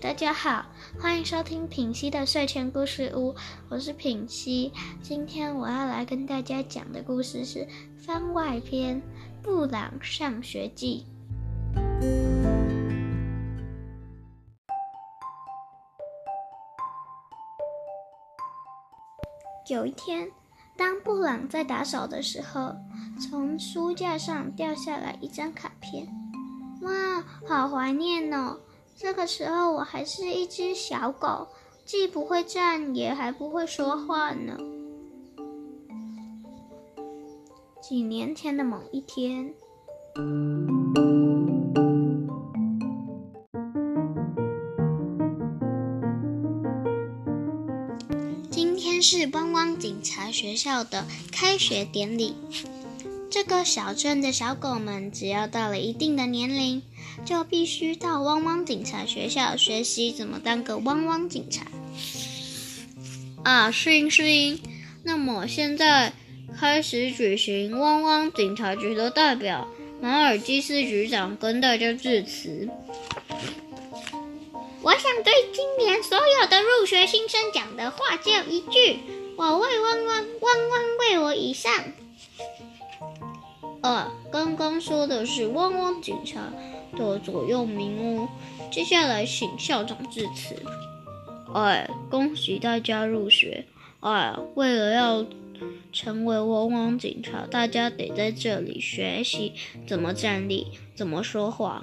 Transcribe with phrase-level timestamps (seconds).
[0.00, 0.66] 大家好，
[1.00, 3.34] 欢迎收听品熙的睡前故事屋，
[3.70, 4.70] 我是品熙。
[5.00, 7.66] 今天我要来跟大家讲的故事是
[7.98, 9.00] 番外篇
[9.42, 11.06] 《布朗上学记》。
[19.68, 20.30] 有一天，
[20.76, 22.74] 当布朗在打扫的时候，
[23.18, 26.06] 从书架上掉下来一张卡片。
[26.82, 28.60] 哇，好怀念哦！
[28.98, 31.48] 这个时候我还是一只小狗，
[31.84, 34.56] 既不会站，也还不会说话呢。
[37.82, 39.52] 几年前的某一天，
[48.50, 52.34] 今天是汪汪警察学校的开学典礼。
[53.28, 56.80] 这个小镇的小狗们，只要到了一定的年龄，
[57.24, 61.66] 就必须到汪汪警察学校学习怎么当个汪汪警察。
[63.44, 64.60] 啊，是音是音。
[65.04, 66.12] 那么现在
[66.58, 69.68] 开始举行汪汪警察局的代表
[70.00, 72.68] 马尔基斯局长跟大家致辞。
[74.82, 78.98] 我想对今年所有的入学新生讲的话就一句：
[79.36, 81.72] 我为汪汪，汪汪为我以上。
[84.30, 86.40] 刚刚说的是汪汪警察
[86.96, 88.28] 的左右铭哦。
[88.70, 90.54] 接下来请校长致辞。
[91.54, 93.64] 哎，恭喜大家入学！
[94.00, 95.24] 哎，为了要
[95.92, 99.52] 成为汪汪警察，大家得在这里学习
[99.86, 101.82] 怎么站立，怎么说话。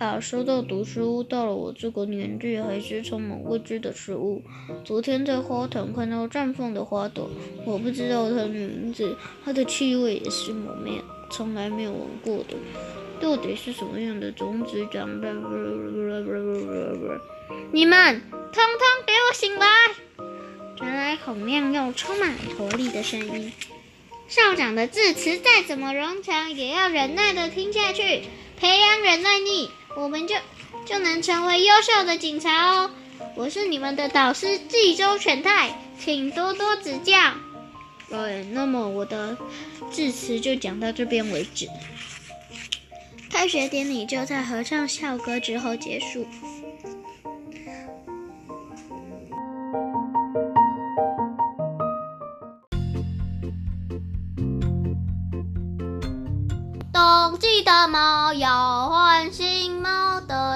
[0.00, 4.42] 啊，说到读书，到了我这个年纪，还是充满未知的事物。
[4.82, 7.28] 昨天在花坛看到绽放的花朵，
[7.66, 10.90] 我不知道它的名字，它的气味也是我们
[11.30, 12.56] 从来没有闻过的。
[13.20, 15.28] 到底是什么样的种子长大？
[17.70, 19.66] 你们，通通给我醒来！
[20.78, 23.52] 传来洪亮又充满活力的声音。
[24.28, 28.22] 校长的致辞再怎么冗长，也要忍耐的听下去，
[28.56, 29.68] 培养忍耐力。
[29.96, 30.34] 我们就
[30.86, 32.90] 就能成为优秀的警察哦！
[33.34, 37.14] 我是你们的导师济州犬太，请多多指教。
[38.08, 39.36] 对，那么我的
[39.92, 41.68] 致辞就讲到这边为止。
[43.30, 46.26] 开学典礼就在合唱校歌之后结束。
[57.00, 59.70] 冬季的猫要唤醒。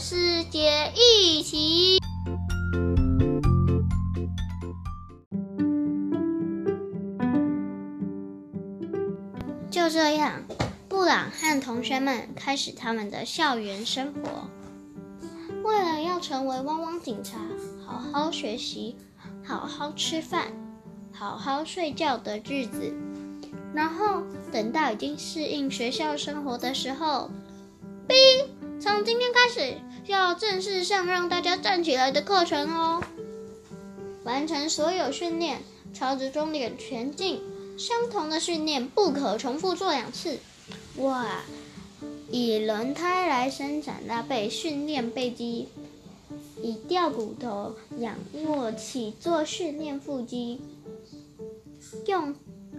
[0.00, 1.98] 世界一起。
[9.68, 10.44] 就这样，
[10.88, 14.48] 布朗和同学们开始他们的校园生活。
[15.64, 17.38] 为了要成为汪汪警察，
[17.84, 18.96] 好好学习，
[19.44, 20.52] 好好吃饭，
[21.12, 22.94] 好好睡觉的日子。
[23.74, 27.30] 然后等到已经适应学校生活的时候
[28.06, 28.14] ，，B，
[28.80, 29.76] 从今天开始。
[30.06, 33.02] 要正式上让大家站起来的课程哦！
[34.24, 35.60] 完成所有训练，
[35.92, 37.42] 朝着终点前进。
[37.76, 40.38] 相同的训练不可重复做两次。
[40.96, 41.42] 哇！
[42.30, 45.68] 以轮胎来伸展拉背训练背肌，
[46.62, 48.14] 以吊骨头仰
[48.46, 50.62] 卧起坐训练腹肌，
[52.06, 52.34] 用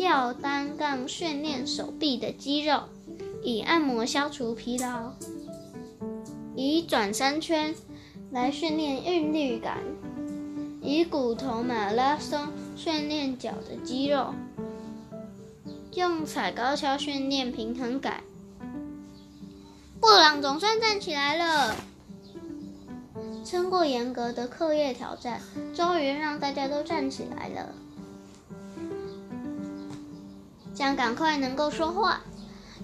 [0.00, 2.84] 吊单杠训练手臂的肌肉，
[3.42, 5.12] 以按摩消除疲劳。
[6.56, 7.74] 以转三圈
[8.30, 9.76] 来训练韵律感，
[10.80, 12.46] 以骨头马拉松
[12.76, 14.32] 训练脚的肌肉，
[15.92, 18.24] 用踩高跷训练平衡感。
[20.00, 21.76] 布朗总算站起来了，
[23.44, 25.42] 撑过严格的课业挑战，
[25.74, 27.74] 终于让大家都站起来了。
[30.80, 32.22] 想赶快能够说话，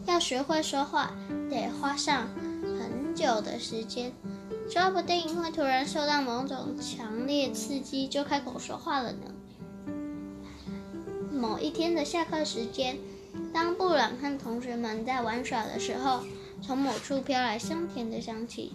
[0.05, 1.15] 要学会说话，
[1.49, 2.29] 得花上
[2.63, 3.15] 很。
[3.15, 4.13] 久的时间，
[4.69, 9.33] 说不定会突然受到某种强烈刺激，就开口说话了呢。
[11.33, 12.99] 某一天的下课时间，
[13.55, 16.21] 当布朗和同学们在玩耍的时候，
[16.61, 18.75] 从某处飘来香甜的香气。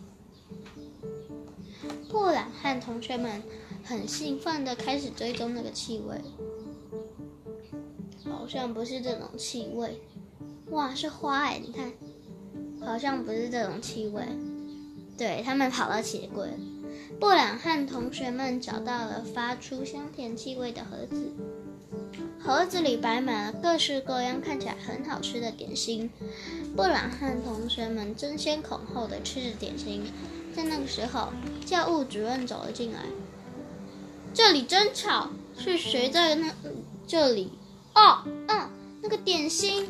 [2.09, 3.43] 布朗和同学们
[3.83, 6.19] 很兴奋的开始追踪那个气味，
[8.41, 10.01] 好像不是这种气味，
[10.71, 11.93] 哇，是花哎，你看。
[12.83, 14.23] 好像不是这种气味，
[15.15, 16.49] 对他们跑到鞋柜，
[17.19, 21.31] 布朗和同学们找到了发出香甜气味的盒子。
[22.39, 26.09] 盒子里摆满了各式各样看起来很好吃的点心。
[26.75, 30.05] 布朗和同学们争先恐后的吃着点心。
[30.55, 31.27] 在那个时候，
[31.63, 33.01] 教务主任走了进来。
[34.33, 36.51] 这里真吵，是谁在那
[37.05, 37.51] 这里？
[37.93, 38.69] 哦，嗯，
[39.01, 39.87] 那个点心。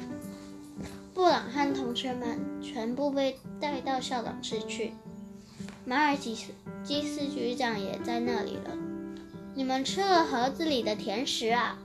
[1.14, 4.94] 布朗和同学们全部被带到校长室去。
[5.86, 6.52] 马尔基斯
[6.84, 8.78] 基斯局长也在那里了。
[9.54, 11.78] 你们吃了盒子里的甜食啊？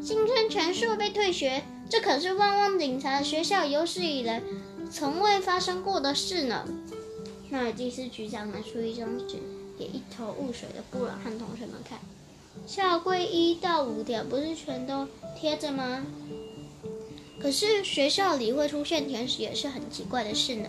[0.00, 4.40] 今天全数被退学，这可是汪汪警察学校有史以来
[4.90, 6.64] 从未发生过的事呢。
[7.50, 9.38] 马尔基斯局长拿出一张纸，
[9.76, 11.98] 给一头雾水的布朗和同学们看。
[12.68, 16.04] 校规一到五点不是全都贴着吗？
[17.40, 20.68] 可是学校里会出现甜食也是很奇怪的事呢。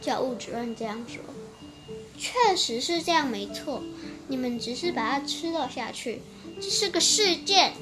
[0.00, 1.22] 教务主任这样说。
[2.18, 3.80] 确实是这样，没错。
[4.26, 6.20] 你们只是把它吃了下去，
[6.60, 7.74] 这是个事件。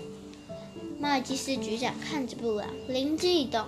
[1.01, 3.65] 马尔基斯局长看着布朗，灵机一动，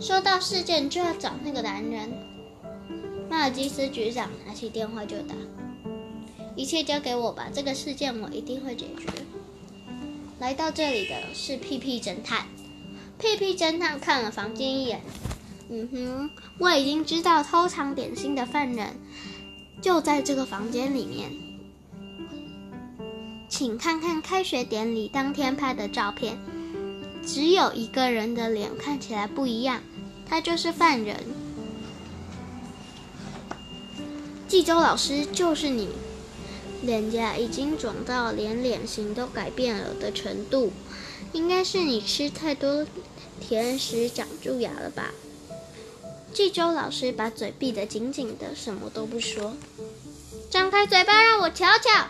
[0.00, 2.10] 说到事件就要找那个男人。
[3.28, 5.34] 马尔基斯局长拿起电话就打
[6.60, 9.06] ：“一切交给我吧，这个事件我一定会解决。”
[10.38, 12.46] 来到这里的是屁屁侦探。
[13.18, 15.00] 屁屁侦探看了房间一眼，
[15.70, 18.94] 嗯哼，我已经知道偷藏点心的犯人。
[19.80, 21.30] 就在这个房间里面，
[23.48, 26.38] 请看看开学典礼当天拍的照片，
[27.26, 29.80] 只有一个人的脸看起来不一样，
[30.28, 31.16] 他就是犯人。
[34.46, 35.88] 冀州老师就是你，
[36.82, 40.72] 脸颊已经肿到连脸型都改变了的程度，
[41.32, 42.86] 应该是你吃太多
[43.40, 45.12] 甜食长蛀牙了吧？
[46.32, 49.56] 冀州老师把嘴闭得紧紧的，什么都不说。
[50.48, 52.06] 张开嘴巴，让我瞧瞧。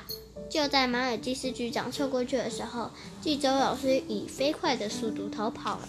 [0.49, 2.91] 就在马尔基斯局长凑过去的时候，
[3.23, 5.89] 冀州老师以飞快的速度逃跑了。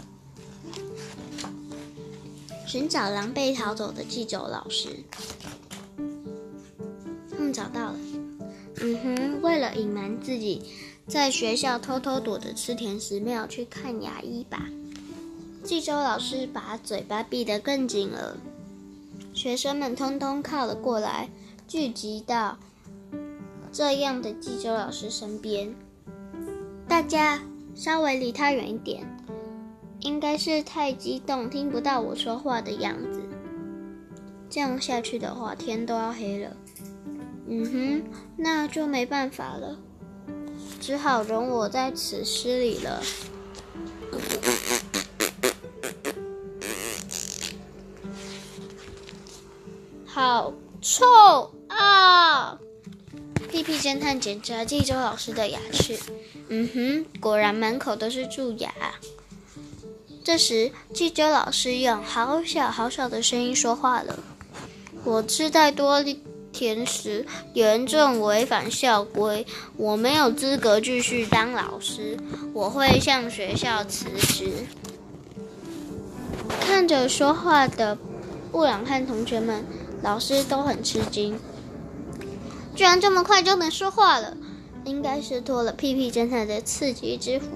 [2.67, 5.03] 寻找狼狈逃走的冀州老师，
[7.29, 7.95] 他们找到了。
[8.83, 10.63] 嗯哼，为了隐瞒自己
[11.07, 14.67] 在学校偷偷躲着吃甜食，没有去看牙医吧。
[15.63, 18.37] 冀州老师把嘴巴闭得更紧了，
[19.33, 21.29] 学生们通通靠了过来，
[21.67, 22.57] 聚集到
[23.71, 25.75] 这样的冀州老师身边。
[26.87, 27.41] 大家
[27.75, 29.05] 稍微离他远一点，
[29.99, 33.21] 应该是太激动听不到我说话的样子。
[34.49, 36.57] 这样下去的话，天都要黑了。
[37.53, 38.03] 嗯哼，
[38.37, 39.77] 那就没办法了，
[40.79, 43.03] 只好容我在此失礼了。
[50.05, 52.57] 好臭啊！
[53.49, 55.99] 屁屁侦探检查冀州老师的牙齿，
[56.47, 58.71] 嗯哼，果然满口都是蛀牙。
[60.23, 64.17] 这时，冀州老师用好小好小的声音说话了
[65.03, 66.01] ：“我吃太多
[66.61, 67.25] 甜食，
[67.55, 69.47] 严重违反校规，
[69.77, 72.15] 我没有资格继续当老师，
[72.53, 74.51] 我会向学校辞职。”
[76.61, 77.97] 看着说话的
[78.51, 79.65] 布朗汉同学们。
[80.03, 81.39] 老师都很吃惊，
[82.75, 84.35] 居然这么快就能说话了，
[84.83, 87.47] 应该是脱了屁屁侦探的刺激之福。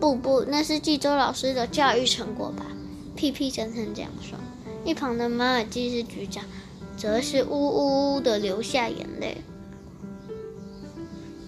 [0.00, 2.64] 不不，那是冀州老师的教育成果吧？
[3.16, 4.38] 屁屁侦探这样说。
[4.84, 6.44] 一旁的马尔济斯局长
[7.00, 9.38] 则是呜呜呜的流下眼泪。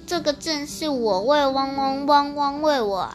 [0.07, 3.11] 这个正是我为汪汪汪汪为我，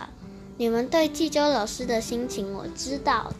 [0.58, 3.34] 你们对冀州老师的心情我知道。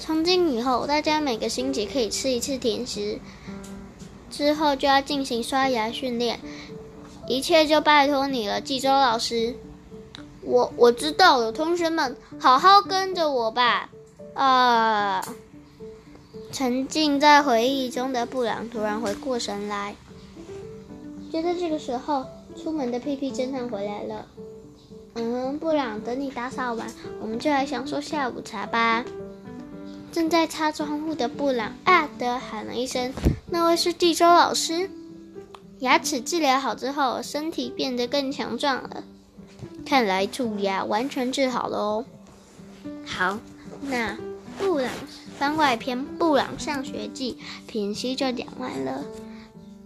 [0.00, 3.20] 从今以后，大家每个星期可以吃一次甜食，
[4.28, 6.40] 之后就要进行刷牙训练，
[7.28, 9.54] 一切就拜托你了，冀州老师。
[10.42, 13.90] 我我知道了，同学们，好好跟着我吧。
[14.34, 15.24] 啊！
[16.56, 19.94] 沉浸在回忆中的布朗突然回过神来，
[21.30, 22.24] 就在这个时候，
[22.56, 24.26] 出门的屁屁侦探回来了。
[25.16, 26.88] 嗯，布朗，等你打扫完，
[27.20, 29.04] 我们就来享受下午茶吧。
[30.10, 33.12] 正在擦窗户的布朗啊的喊了一声
[33.52, 34.88] ：“那位是地州老师。”
[35.80, 39.04] 牙齿治疗好之后，身体变得更强壮了。
[39.84, 42.06] 看来蛀牙完全治好了哦。
[43.04, 43.38] 好，
[43.82, 44.16] 那
[44.58, 44.90] 布朗
[45.38, 47.38] 番外篇《布朗上学记》
[47.70, 49.04] 品析就讲完了。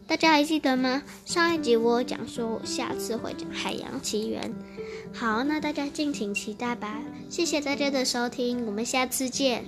[0.06, 1.02] 大家还记得吗？
[1.24, 4.52] 上一集我讲说我下次会讲《海洋奇缘》。
[5.16, 7.00] 好，那大家敬请期待吧。
[7.28, 9.64] 谢谢大家的收听，我们下次见。